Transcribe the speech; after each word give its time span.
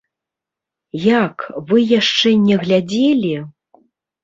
Як, 1.03 1.35
вы 1.69 1.85
яшчэ 1.99 2.33
не 2.49 2.59
глядзелі? 2.65 3.35